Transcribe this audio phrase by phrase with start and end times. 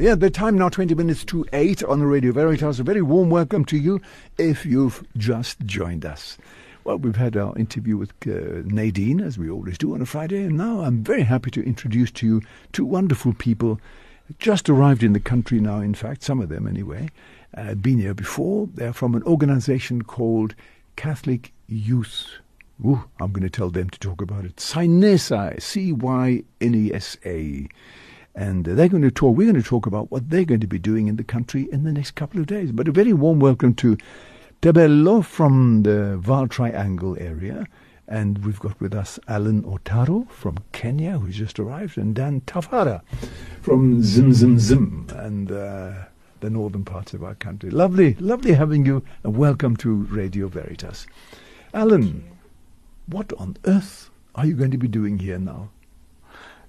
[0.00, 2.80] Yeah, the time now 20 minutes to 8 on the Radio Veritas.
[2.80, 4.00] A very warm welcome to you
[4.38, 6.38] if you've just joined us.
[6.82, 10.44] Well, we've had our interview with uh, Nadine, as we always do on a Friday,
[10.44, 12.40] and now I'm very happy to introduce to you
[12.72, 13.82] two wonderful people
[14.38, 17.10] just arrived in the country now, in fact, some of them anyway,
[17.54, 18.70] uh, been here before.
[18.72, 20.54] They're from an organization called
[20.96, 22.28] Catholic Youth.
[22.82, 24.56] Ooh, I'm going to tell them to talk about it.
[24.56, 27.68] CYNESA, C Y N E S A
[28.34, 29.36] and they're going to talk.
[29.36, 31.84] We're going to talk about what they're going to be doing in the country in
[31.84, 32.72] the next couple of days.
[32.72, 33.96] But a very warm welcome to
[34.60, 37.66] Tebello from the Vaal Triangle area.
[38.08, 43.02] And we've got with us Allen Ottaro from Kenya, who's just arrived, and Dan Tafara
[43.60, 45.92] from Zim Zim Zim and uh,
[46.40, 47.70] the northern parts of our country.
[47.70, 51.06] Lovely, lovely having you, and welcome to Radio Veritas.
[51.72, 52.24] Alan,
[53.06, 55.70] what on earth are you going to be doing here now?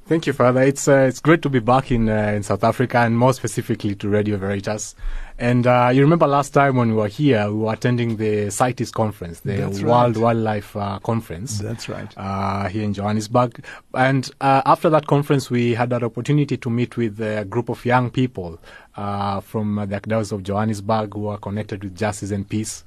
[0.05, 0.61] Thank you, Father.
[0.61, 3.95] It's uh, it's great to be back in uh, in South Africa and more specifically
[3.95, 4.95] to Radio Veritas.
[5.39, 8.91] And uh, you remember last time when we were here, we were attending the CITES
[8.91, 10.23] conference, the That's World right.
[10.23, 11.59] Wildlife uh, Conference.
[11.59, 12.13] That's right.
[12.17, 13.63] Uh, here in Johannesburg.
[13.93, 17.85] And uh, after that conference, we had that opportunity to meet with a group of
[17.85, 18.59] young people
[18.97, 22.83] uh, from uh, the Archdiocese of Johannesburg who are connected with Justice and Peace.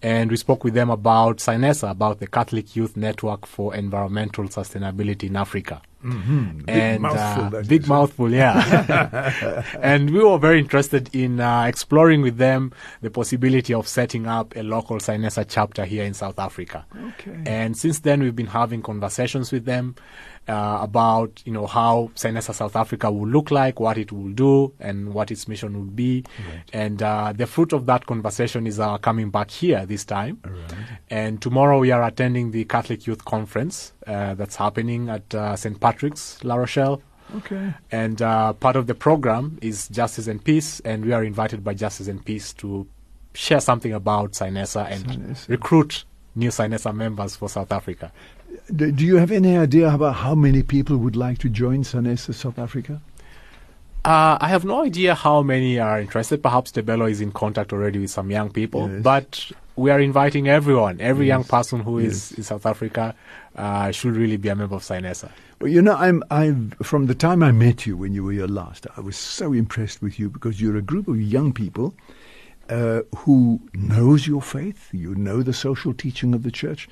[0.00, 5.24] And we spoke with them about CYNESA, about the Catholic Youth Network for Environmental Sustainability
[5.24, 5.82] in Africa.
[6.04, 6.58] Mm-hmm.
[6.58, 9.64] Big and mouthful, uh, big mouthful, yeah.
[9.80, 12.72] and we were very interested in uh, exploring with them
[13.02, 16.84] the possibility of setting up a local CYNESA chapter here in South Africa.
[16.96, 17.42] Okay.
[17.46, 19.94] And since then, we've been having conversations with them
[20.48, 24.72] uh, about you know how CYNESA South Africa will look like, what it will do,
[24.80, 26.24] and what its mission will be.
[26.38, 26.64] Right.
[26.72, 30.40] And uh, the fruit of that conversation is uh, coming back here this time.
[30.44, 30.98] Right.
[31.10, 35.78] And tomorrow we are attending the Catholic Youth Conference uh, that's happening at uh, St.
[35.80, 37.02] Patrick's, La Rochelle.
[37.36, 37.72] Okay.
[37.90, 41.72] And uh, part of the program is Justice and Peace, and we are invited by
[41.74, 42.86] Justice and Peace to
[43.34, 45.48] share something about CYNESA and CYNESA.
[45.48, 48.12] recruit new CYNESA members for South Africa.
[48.74, 52.34] Do, do you have any idea about how many people would like to join CYNESA
[52.34, 53.00] South Africa?
[54.04, 56.42] Uh, I have no idea how many are interested.
[56.42, 59.02] Perhaps Tebello is in contact already with some young people, Yes.
[59.02, 61.00] but we are inviting everyone.
[61.00, 62.38] Every young person who is Yes.
[62.38, 63.14] in South Africa
[63.56, 65.30] uh, should really be a member of CYNESA.
[65.60, 68.46] Well, you know, I'm I've from the time I met you when you were here
[68.46, 71.94] last, I was so impressed with you because you're a group of young people
[72.68, 74.88] uh, who knows your faith.
[74.92, 76.88] You know the social teaching of the church.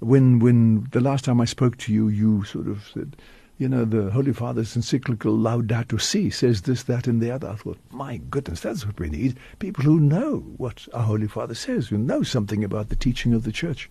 [0.00, 3.16] When when the last time I spoke to you, you sort of said,
[3.58, 7.48] you know, the Holy Father's encyclical Laudato Si says this, that, and the other.
[7.48, 9.36] I thought, my goodness, that's what we need.
[9.58, 13.42] People who know what our Holy Father says, who know something about the teaching of
[13.42, 13.90] the church.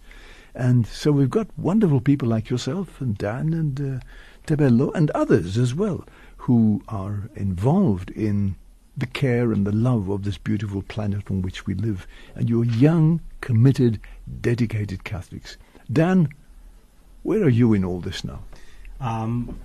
[0.56, 4.06] And so we've got wonderful people like yourself and Dan and uh,
[4.46, 6.06] Tebello and others as well
[6.38, 8.56] who are involved in
[8.96, 12.08] the care and the love of this beautiful planet on which we live.
[12.36, 14.00] And you're young, committed,
[14.40, 15.58] dedicated Catholics.
[15.92, 16.30] Dan,
[17.24, 18.40] where are you in all this now?
[19.00, 19.60] Um,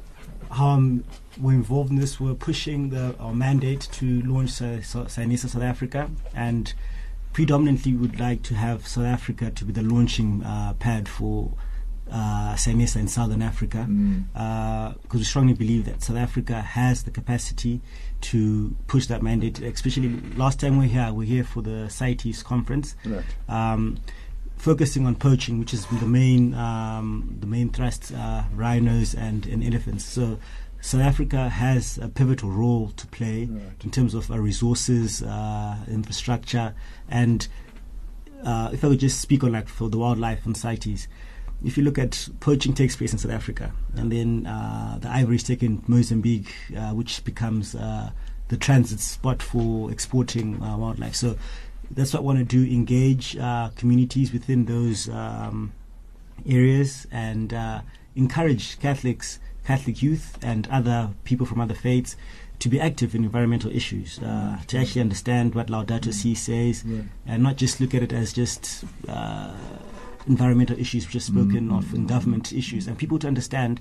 [0.50, 1.04] how um,
[1.41, 2.20] we're involved in this.
[2.20, 6.75] We're pushing the, our mandate to launch uh, South Africa, and
[7.32, 11.53] predominantly we would like to have South Africa to be the launching uh, pad for
[12.10, 12.54] uh,
[12.97, 13.87] in Southern Africa,
[15.03, 17.81] because we strongly believe that South Africa has the capacity
[18.21, 19.60] to push that mandate.
[19.60, 23.25] Especially last time we were here, we we're here for the CITES conference Right.
[23.48, 23.98] um,
[24.62, 29.65] focusing on poaching, which is the main um, the main thrust, uh, rhinos and, and
[29.65, 30.05] elephants.
[30.05, 30.39] So
[30.81, 33.49] South Africa has a pivotal role to play
[33.83, 36.75] in terms of uh, resources, uh, infrastructure,
[37.09, 37.49] and
[38.45, 41.09] uh, if I could just speak on like for the wildlife and CITES.
[41.65, 45.37] If you look at poaching takes place in South Africa, and then uh, the ivory
[45.37, 48.11] is taken in Mozambique, uh, which becomes uh,
[48.49, 51.17] the transit spot for exporting uh, wildlife.
[51.17, 51.37] So
[51.94, 55.72] that's what I want to do: engage uh, communities within those um,
[56.47, 57.80] areas and uh,
[58.16, 62.16] encourage Catholics, Catholic youth, and other people from other faiths
[62.58, 66.84] to be active in environmental issues, uh, to actually understand what Laudato Si says,
[67.27, 69.53] and not just look at it as just uh,
[70.28, 73.80] environmental issues just spoken of in government issues, and people to understand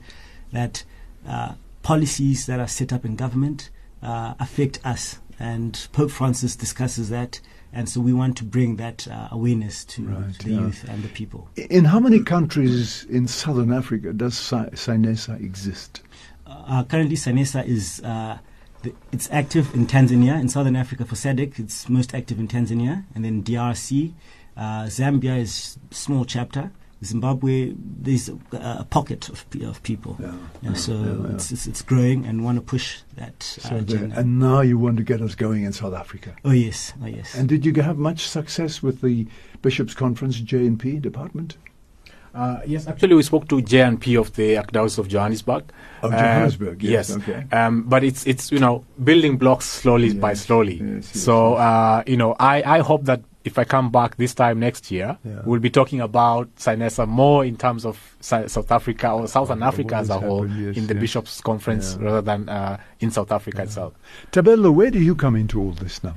[0.52, 0.84] that
[1.28, 1.54] uh,
[1.84, 3.70] policies that are set up in government
[4.02, 5.20] uh, affect us.
[5.40, 7.40] And Pope Francis discusses that,
[7.74, 10.60] and so we want to bring that uh, awareness to, Right, to the yeah.
[10.62, 11.50] youth and the people.
[11.56, 16.02] In how many countries in southern Africa does Sa- CYNESA exist?
[16.46, 18.38] Uh, currently, CYNESA is uh,
[18.84, 21.60] the, it's active in Tanzania, in southern Africa for SADC.
[21.60, 24.14] It's most active in Tanzania, and then DRC.
[24.58, 26.72] Uh, Zambia is small chapter,
[27.04, 28.38] Zimbabwe, there's a,
[28.82, 30.18] a pocket of, of people.
[30.20, 30.34] Yeah.
[30.62, 31.34] Yeah, so Yeah, yeah.
[31.36, 34.20] It's, it's it's growing and want to push that So uh, there- agenda.
[34.20, 36.36] and now you want to get us going in South Africa.
[36.46, 37.34] oh yes, oh yes.
[37.36, 39.26] And did you have much success with the
[39.62, 41.58] Bishops' Conference J&P department?
[42.34, 45.64] Uh, yes, actually, we spoke to JNP of the Archdiocese of Johannesburg.
[46.02, 47.18] Oh, Uh, Johannesburg, yes, yes.
[47.18, 47.44] okay.
[47.52, 50.76] Um, but it's it's you know building blocks slowly by slowly.
[50.76, 51.60] yes, yes, so yes.
[51.60, 55.18] uh, you know, I I hope that if I come back this time next year,
[55.24, 55.42] Yeah.
[55.46, 59.96] we'll be talking about CYNESA more in terms of Si- South Africa or Southern Africa
[59.96, 61.02] as a whole yes, in the yes.
[61.02, 62.06] Bishops' Conference Yeah.
[62.06, 63.94] rather than uh, in South Africa itself.
[64.32, 66.16] Tebello, where do you come into all this now?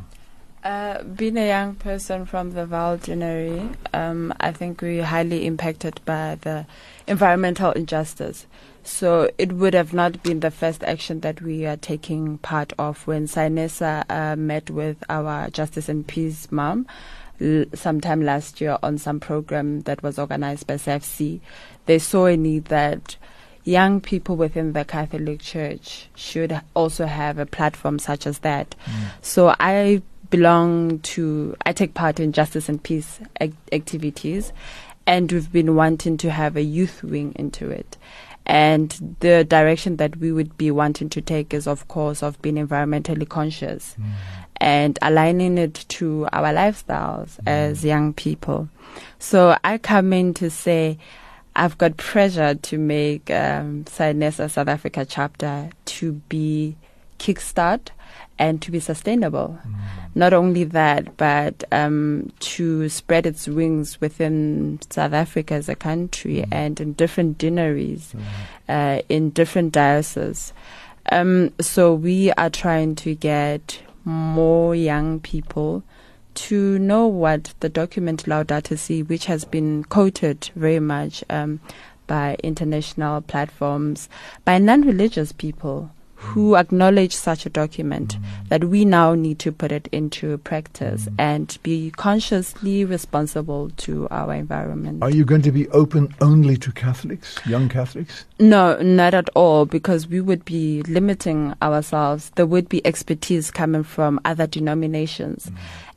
[0.62, 6.00] Uh, being a young person from the Vaal Deanery, um, I think we're highly impacted
[6.06, 6.66] by the
[7.06, 8.46] environmental injustice.
[8.86, 13.06] So it would have not been the first action that we are taking part of
[13.06, 16.86] when CYNESA uh, met with our Justice and Peace mom
[17.40, 21.40] l- sometime last year on some program that was organized by CFC.
[21.86, 23.16] They saw a need that
[23.64, 28.74] young people within the Catholic Church should also have a platform such as that.
[29.22, 34.52] So I belong to, I take part in justice and peace ac- activities,
[35.06, 37.96] and we've been wanting to have a youth wing into it.
[38.46, 42.56] And the direction that we would be wanting to take is, of course, of being
[42.56, 43.96] environmentally conscious
[44.58, 48.68] and aligning it to our lifestyles as young people.
[49.18, 50.98] So I come in to say,
[51.56, 56.76] I've got pressure to make um, CYNESA South Africa chapter to be
[57.18, 57.90] kickstart
[58.38, 59.58] and to be sustainable.
[60.14, 66.44] Not only that, but um, to spread its wings within South Africa as a country
[66.50, 68.14] and in different deaneries,
[68.68, 70.52] uh, in different dioceses.
[71.10, 75.82] Um, so we are trying to get more young people
[76.34, 81.60] to know what the document Laudato Si, which has been quoted very much um,
[82.06, 84.08] by international platforms,
[84.44, 85.90] by non-religious people
[86.24, 88.16] who acknowledge such a document,
[88.48, 94.32] that we now need to put it into practice and be consciously responsible to our
[94.32, 95.02] environment.
[95.02, 98.24] Are you going to be open only to Catholics, young Catholics?
[98.40, 102.30] No, not at all, because we would be limiting ourselves.
[102.36, 105.50] There would be expertise coming from other denominations.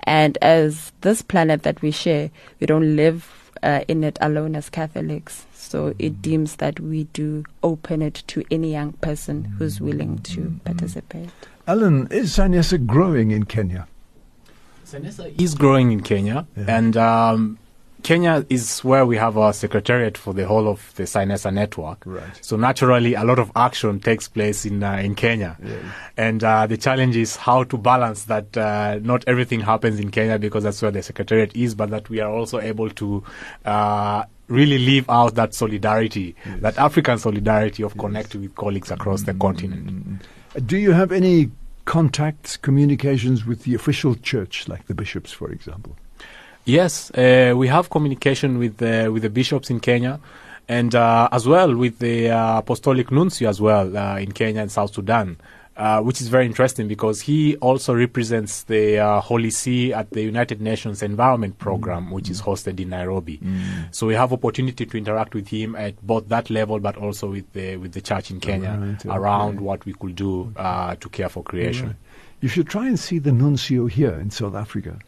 [0.03, 2.29] And as this planet that we share,
[2.59, 5.45] we don't live uh, in it alone as Catholics.
[5.67, 10.57] So it deems that we do open it to any young person who's willing to
[10.63, 11.29] participate.
[11.67, 13.85] Alan, is CYNESA growing in Kenya?
[14.85, 16.65] CYNESA is growing in Kenya, Yeah.
[16.77, 17.59] and um,
[18.03, 22.03] Kenya is where we have our secretariat for the whole of the CYNESA network.
[22.05, 22.23] Right.
[22.41, 25.57] So naturally, a lot of action takes place in uh, in Kenya,
[26.15, 28.55] and uh, the challenge is how to balance that.
[28.55, 32.21] Uh, not everything happens in Kenya because that's where the secretariat is, but that we
[32.21, 33.21] are also able to.
[34.47, 40.21] Really live out that solidarity, that African solidarity of connecting with colleagues across the continent.
[40.65, 41.51] Do you have any
[41.83, 45.97] contacts, communications with the official church, like the bishops, for example?
[46.63, 50.19] Yes, uh, we have communication with the with the bishops in Kenya,
[50.67, 54.71] and uh, as well with the uh, apostolic nuncio as well uh, in Kenya and
[54.71, 55.37] South Sudan,
[55.77, 60.23] uh, which is very interesting because he also represents the uh, Holy See at the
[60.23, 63.39] United Nations Environment Program, which is hosted in Nairobi.
[63.91, 67.51] So we have opportunity to interact with him at both that level, but also with
[67.53, 69.15] the with the church in Kenya Right, okay.
[69.15, 71.95] around what we could do uh, to care for creation.
[72.41, 74.99] You should try and see the nuncio here in South Africa.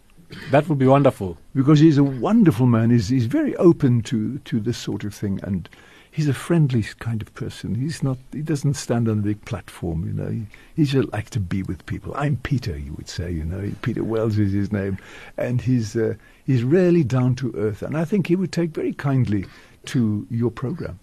[0.52, 1.38] That would be wonderful.
[1.56, 2.92] because he's a wonderful man.
[2.92, 5.68] He's, he's very open to, to this sort of thing, and
[6.12, 7.76] he's a friendly kind of person.
[7.76, 8.18] He's not.
[8.32, 10.30] He doesn't stand on a big platform, you know.
[10.30, 12.14] He, he just like to be with people.
[12.16, 13.72] I'm Peter, you would say, you know.
[13.82, 14.98] Peter Wells is his name,
[15.38, 18.94] and he's uh, he's really down to earth, and I think he would take very
[18.94, 19.46] kindly
[19.86, 21.00] to your program.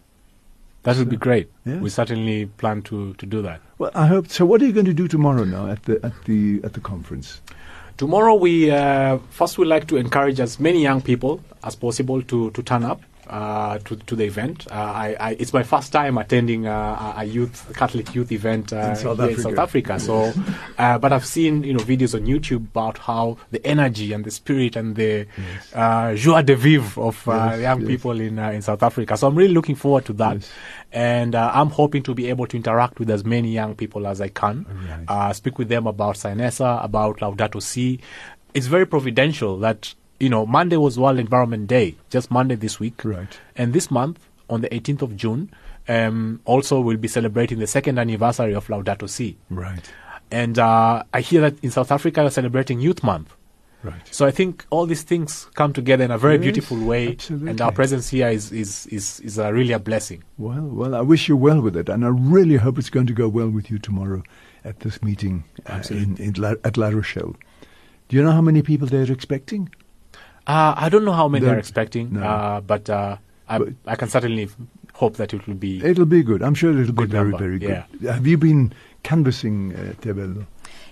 [0.82, 1.50] That would be great.
[1.64, 1.80] yes.
[1.80, 3.60] We certainly plan to, to do that.
[3.78, 4.28] Well, I hope.
[4.28, 6.80] So, what are you going to do tomorrow now at the at the at the
[6.80, 7.40] conference?
[7.96, 12.50] Tomorrow, we uh, first would like to encourage as many young people as possible to,
[12.50, 14.66] to turn up uh, to, to the event.
[14.70, 18.72] Uh, I, I, it's my first time attending uh, a a youth Catholic youth event
[18.72, 19.42] uh, In South here in Africa.
[19.42, 20.00] South Africa.
[20.00, 20.32] So,
[20.78, 24.30] uh, but I've seen you know videos on YouTube about how the energy and the
[24.30, 25.26] spirit and the
[25.74, 27.88] uh, joie de vivre of uh, Yes, young yes.
[27.88, 29.16] people in uh, in South Africa.
[29.16, 30.34] So I'm really looking forward to that.
[30.36, 30.50] Yes.
[30.92, 34.20] And uh, I'm hoping to be able to interact with as many young people as
[34.20, 35.04] I can, Right.
[35.08, 38.00] uh, speak with them about CYNESA, about Laudato Si.
[38.54, 43.04] It's very providential that, you know, Monday was World Environment Day, just Monday this week.
[43.04, 43.38] Right.
[43.56, 45.50] And this month, on the 18th of June,
[45.88, 49.36] um, also we'll be celebrating the second anniversary of Laudato Si.
[49.50, 49.92] Right.
[50.30, 53.34] And uh, I hear that in South Africa, you're celebrating Youth Month.
[53.82, 54.00] Right.
[54.10, 57.50] So I think all these things come together in a very Yes, beautiful way, absolutely.
[57.50, 60.24] and our presence here is is is, is a really a blessing.
[60.38, 63.12] Well, well, I wish you well with it, and I really hope it's going to
[63.12, 64.24] go well with you tomorrow
[64.64, 67.36] at this meeting uh, in, in La, at La Rochelle.
[68.08, 69.68] Do you know how many people they're expecting?
[70.46, 72.22] Uh, I don't know how many Don't- are expecting, no.
[72.22, 73.16] uh, but, uh,
[73.48, 74.48] I, But- I can certainly
[74.94, 75.84] hope that it will be.
[75.84, 76.42] It'll be good.
[76.42, 77.84] I'm sure it'll be Good very, number, very good.
[78.00, 78.12] yeah.
[78.12, 78.72] Have you been
[79.02, 80.46] canvassing, uh, Tebello?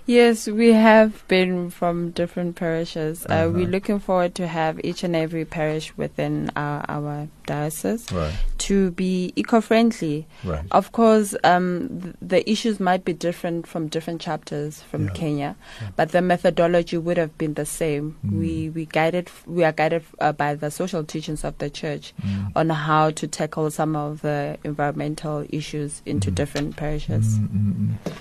[0.07, 3.25] Yes, we have been from different parishes.
[3.25, 3.49] Uh, Uh-huh.
[3.55, 8.35] we're looking forward to have each and every parish within our, our diocese Right,
[8.69, 10.25] to be eco-friendly.
[10.43, 10.65] right.
[10.71, 15.13] Of course, um, th- the issues might be different from different chapters from Yeah.
[15.13, 15.55] Kenya,
[15.95, 18.15] but the methodology would have been the same.
[18.25, 18.39] Mm.
[18.39, 22.51] We we guided we are guided uh, by the social teachings of the church Mm.
[22.55, 26.35] on how to tackle some of the environmental issues into Mhm.
[26.35, 27.37] different parishes.
[27.37, 28.11] Mm, mm, mm.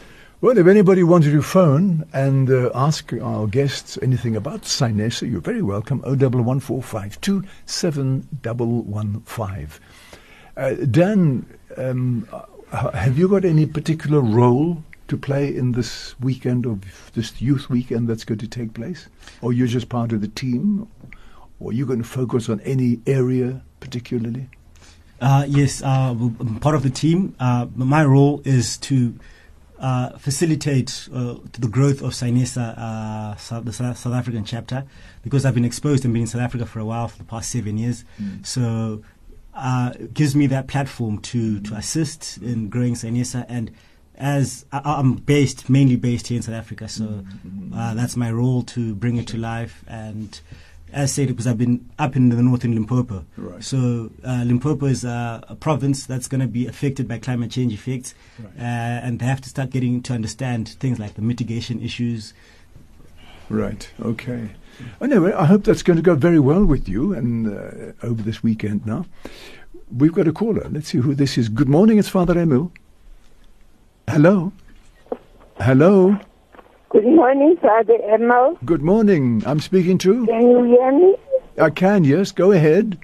[0.41, 5.41] Well, if anybody wanted to phone and uh, ask our guests anything about CYNESA, you're
[5.41, 6.03] very welcome.
[6.05, 9.69] 011452 7115.
[10.57, 11.47] Uh, Dan,
[11.77, 12.29] um,
[12.71, 18.09] have you got any particular role to play in this weekend of this youth weekend
[18.09, 19.09] that's going to take place?
[19.43, 20.89] Or you're just part of the team?
[21.59, 24.49] Or you're going to focus on any area particularly?
[25.21, 27.35] Uh, yes, uh, I'm part of the team.
[27.41, 29.19] Uh, my role is to
[29.79, 34.85] uh, facilitate uh, the growth of CYNESA, uh, South, the South, South African chapter,
[35.23, 37.51] because I've been exposed and been in South Africa for a while, for the past
[37.51, 38.05] seven years.
[38.43, 39.03] So
[39.55, 43.47] uh, gives me that platform to, to assist in growing CYNESA.
[43.49, 43.71] And
[44.17, 47.25] as I, I'm based, mainly based here in South Africa, so
[47.75, 49.85] uh, that's my role to bring it to life.
[49.87, 50.41] And
[50.93, 53.25] as said, because I've been up in the north in Limpopo.
[53.37, 53.65] Right.
[53.65, 57.73] So uh, Limpopo is uh, a province that's going to be affected by climate change
[57.73, 58.53] effects, Right.
[58.59, 58.63] uh,
[59.07, 62.33] and they have to start getting to understand things like the mitigation issues.
[63.49, 63.91] Right.
[64.01, 64.51] Okay.
[65.01, 68.43] Anyway, I hope that's going to go very well with you and uh, over this
[68.43, 68.87] weekend.
[68.87, 69.07] Now,
[69.97, 70.67] we've got a caller.
[70.71, 71.49] Let's see who this is.
[71.49, 71.99] Good morning.
[71.99, 72.73] It's Father Emil.
[74.09, 74.53] Hello.
[75.59, 76.19] Hello.
[76.91, 78.59] Good morning, Father Emil.
[78.65, 79.43] Good morning.
[79.47, 80.27] I'm speaking to.
[80.27, 81.17] Can you hear me?
[81.59, 82.05] I can.
[82.05, 82.33] Yes.
[82.33, 82.99] Go ahead.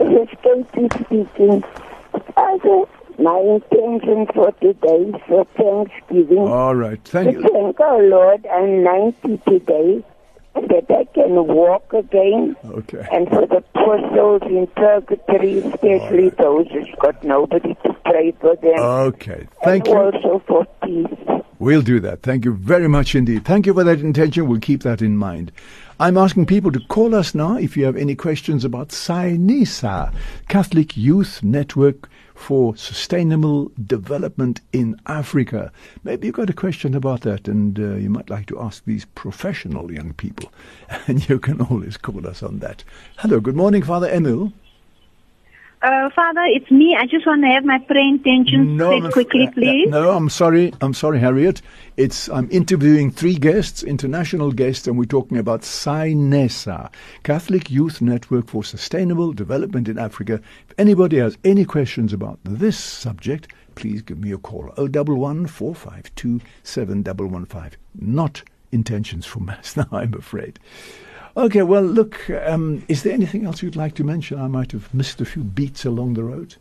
[0.00, 1.62] Is Katie speaking.
[2.34, 2.84] Father,
[3.18, 6.38] my intention for today is for Thanksgiving.
[6.38, 7.02] All right.
[7.04, 7.42] to Thank you.
[7.42, 10.04] thank our Lord, I'm 90 today,
[10.54, 12.56] that they can walk again.
[12.64, 13.06] Okay.
[13.12, 18.56] And for the poor souls in purgatory, especially those who's got nobody to pray for
[18.56, 18.78] them.
[18.78, 19.46] Okay.
[19.62, 20.00] Thank and you.
[20.00, 21.42] also for peace.
[21.58, 22.22] We'll do that.
[22.22, 23.44] Thank you very much indeed.
[23.44, 24.48] Thank you for that intention.
[24.48, 25.52] We'll keep that in mind.
[26.00, 30.12] I'm asking people to call us now if you have any questions about CYNESA,
[30.48, 35.72] Catholic Youth Network for Sustainable Development in Africa.
[36.02, 39.04] Maybe you've got a question about that and uh, you might like to ask these
[39.04, 40.52] professional young people.
[41.06, 42.84] And you can always call us on that.
[43.18, 44.52] Hello, good morning, Father Emil.
[45.84, 46.96] Uh, Father, it's me.
[46.98, 49.90] I just want to have my prayer intentions I'm said quickly, uh, uh, please.
[49.90, 50.72] No, I'm sorry.
[50.80, 51.60] I'm sorry, Harriet.
[51.98, 56.90] It's I'm interviewing three guests, international guests, and we're talking about CYNESA,
[57.22, 60.40] Catholic Youth Network for Sustainable Development in Africa.
[60.70, 64.72] If anybody has any questions about this subject, please give me a call.
[64.78, 67.78] 011 452 7115.
[68.00, 70.58] Not intentions for mass now, I'm afraid.
[71.36, 74.38] Okay, well, look, um, is there anything else you'd like to mention?
[74.38, 76.54] I might have missed a few beats along the road.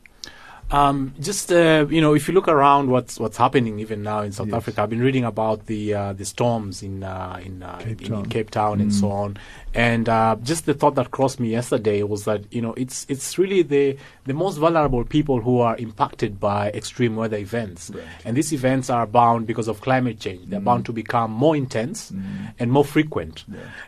[0.71, 4.31] Um, just uh, you know, if you look around, what's what's happening even now in
[4.31, 4.55] South Yes.
[4.55, 4.81] Africa?
[4.81, 8.19] I've been reading about the uh, the storms in uh, in, uh, Cape in, Town.
[8.23, 8.99] in Cape Town and Mm.
[8.99, 9.37] so on.
[9.75, 13.37] And uh, just the thought that crossed me yesterday was that you know it's it's
[13.37, 17.91] really the the most vulnerable people who are impacted by extreme weather events.
[17.93, 18.03] Right.
[18.25, 20.49] And these events are bound because of climate change.
[20.49, 22.11] They're bound to become more intense
[22.59, 23.45] and more frequent.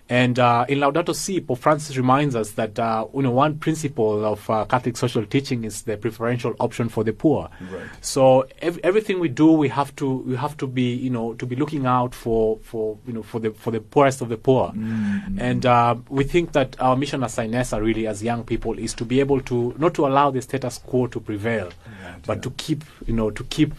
[0.09, 4.23] And uh, in Laudato Si, Pope Francis reminds us that uh, you know one principle
[4.25, 7.41] of uh, Catholic social teaching is the preferential option for the poor.
[7.75, 7.87] Right.
[8.01, 8.23] So
[8.61, 11.55] ev- everything we do, we have to we have to be you know to be
[11.55, 14.65] looking out for for you know for the for the poorest of the poor.
[15.47, 19.05] And uh, we think that our mission as CYNESA really as young people is to
[19.05, 21.69] be able to not to allow the status quo to prevail,
[22.25, 23.73] but to keep you know to keep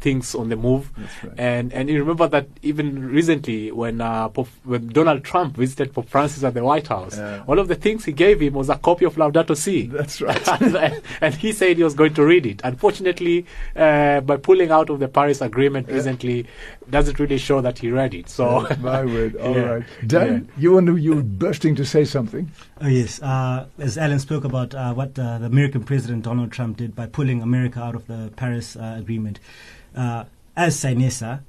[0.00, 0.90] things on the move.
[1.24, 1.32] Right.
[1.38, 6.08] And and you remember that even recently when uh, Pope, when Donald Trump visited Pope
[6.08, 7.42] Francis at the White House, Yeah.
[7.44, 9.86] one of the things he gave him was a copy of Laudato Si.
[9.86, 10.48] That's right.
[10.60, 12.60] and, and he said he was going to read it.
[12.64, 13.36] Unfortunately,
[13.74, 16.46] uh, by pulling out of the Paris Agreement recently,
[16.90, 18.28] doesn't really show that he read it.
[18.28, 19.36] So, Oh, my word.
[19.44, 20.06] All right, Yeah.
[20.06, 22.50] Dan, you want to, you were bursting to say something.
[22.80, 26.76] Oh yes, uh, as Alan spoke about uh, what uh, the American President Donald Trump
[26.76, 29.40] did by pulling America out of the Paris uh, Agreement.
[29.96, 30.24] Uh,
[30.56, 31.40] as CYNESA,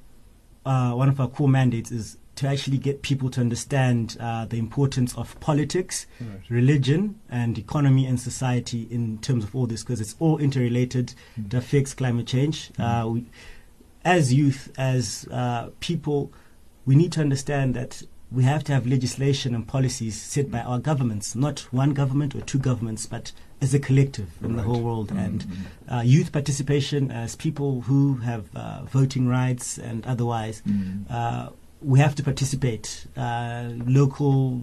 [0.65, 4.58] uh, one of our core mandates is to actually get people to understand uh, the
[4.58, 6.41] importance of politics, Right.
[6.50, 11.13] religion, and economy and society in terms of all this, because it's all interrelated.
[11.38, 12.72] It affects climate change.
[12.79, 13.25] Uh, we,
[14.05, 16.31] as youth, as uh, people,
[16.86, 20.79] we need to understand that we have to have legislation and policies set by our
[20.79, 25.12] governments, not one government or two governments, but as a collective in the whole world.
[25.12, 25.46] And
[25.91, 30.62] uh, youth participation as people who have uh, voting rights and otherwise,
[31.10, 31.50] uh,
[31.81, 33.05] we have to participate.
[33.17, 34.62] Uh, local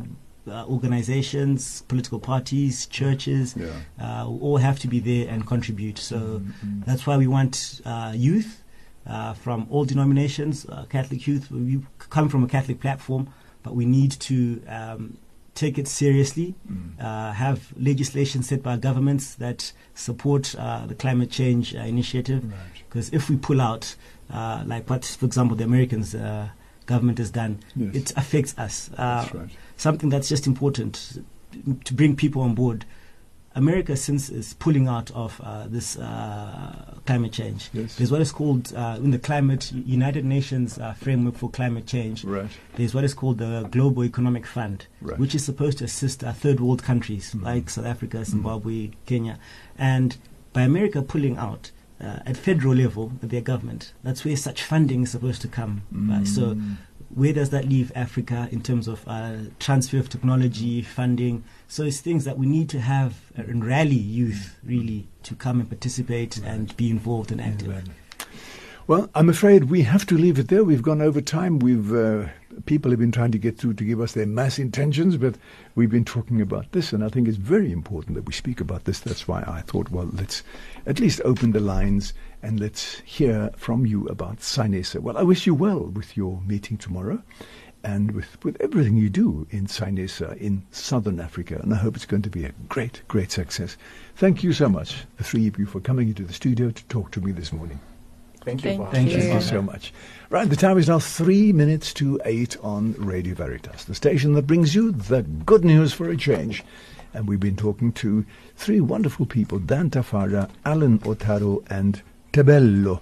[0.49, 3.67] uh, organizations, political parties, churches, Yeah.
[4.01, 5.99] uh, all have to be there and contribute.
[5.99, 6.43] So
[6.87, 8.63] that's why we want uh, youth
[9.07, 11.51] uh, from all denominations, uh, Catholic youth.
[11.51, 11.81] We
[12.11, 13.29] come from a Catholic platform,
[13.63, 15.19] but we need to um,
[15.55, 16.55] take it seriously,
[17.01, 22.45] uh, have legislation set by governments that support uh, the climate change uh, initiative.
[22.89, 23.97] Because if we pull out,
[24.31, 26.49] uh, like what, for example, the Americans uh,
[26.87, 27.95] government has done, Yes.
[27.95, 28.91] it affects us.
[28.97, 29.49] Uh, That's right.
[29.77, 31.19] Something that's just important
[31.85, 32.85] to bring people on board.
[33.55, 37.97] America, since is pulling out of uh, this uh, climate change, Yes.
[37.97, 42.23] there's what is called uh, in the climate United Nations uh, framework for climate change.
[42.23, 42.51] Right.
[42.75, 45.19] There's what is called the Global Economic Fund, Right.
[45.19, 49.39] Which is supposed to assist uh, third world countries like South Africa, Zimbabwe, Kenya,
[49.79, 50.19] and
[50.53, 51.71] by America pulling out.
[51.99, 55.83] Uh, at federal level, at their government, that's where such funding is supposed to come.
[55.91, 56.27] Right?
[56.27, 56.77] So, Mm.
[57.15, 61.43] where does that leave Africa in terms of uh, transfer of technology, funding?
[61.69, 65.59] So it's things that we need to have uh, and rally youth really to come
[65.61, 67.85] and participate and be involved and active.
[68.87, 70.65] Well, I'm afraid we have to leave it there.
[70.65, 71.59] We've gone over time.
[71.59, 72.27] We've uh,
[72.65, 75.37] people have been trying to get through to give us their mass intentions, but
[75.75, 78.85] we've been talking about this, and I think it's very important that we speak about
[78.85, 79.01] this.
[79.01, 80.43] That's why I thought, well, let's
[80.87, 85.01] at least open the lines and let's hear from you about CYNESA.
[85.01, 87.23] Well, I wish you well with your meeting tomorrow.
[87.85, 92.07] And with, with everything you do in CYNESA in southern Africa, and I hope it's
[92.07, 93.77] going to be a great, great success.
[94.17, 97.13] Thank you so much, the three of you, for coming into the studio to talk
[97.13, 97.79] to me this morning.
[98.47, 98.77] Thank you.
[98.77, 99.21] Thank Thank you.
[99.23, 99.93] Thank you so much.
[100.31, 104.47] Right, the time is now three minutes to eight on Radio Veritas, the station that
[104.47, 106.63] brings you the good news for a change.
[107.13, 112.01] And we've been talking to three wonderful people, Dan Tafara, Allen Ottaro, and
[112.33, 113.01] Tebello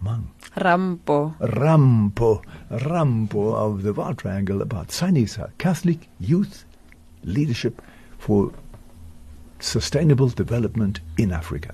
[0.00, 0.30] Mang.
[0.56, 1.36] Rampo.
[1.40, 6.64] Rampo, Rampo of the Vaal Triangle about CYNESA, Catholic Youth
[7.22, 7.82] Leadership
[8.16, 8.50] for
[9.58, 11.72] Sustainable Development in Africa.